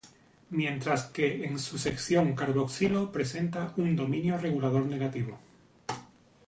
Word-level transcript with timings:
Mientras 0.49 1.03
que 1.03 1.45
en 1.45 1.59
su 1.59 1.77
sección 1.77 2.33
carboxilo 2.33 3.11
presenta 3.11 3.71
un 3.77 3.95
dominio 3.95 4.35
regulador 4.35 4.87
negativo. 4.87 5.37